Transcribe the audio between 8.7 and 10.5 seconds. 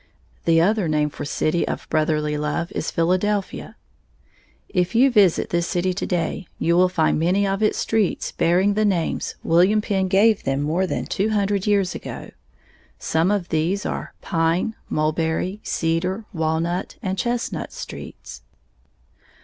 the names William Penn gave